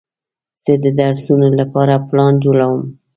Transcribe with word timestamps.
زه 0.63 0.73
د 0.83 0.85
درسونو 0.99 1.47
لپاره 1.59 1.93
پلان 2.07 2.33
جوړوم. 2.43 2.81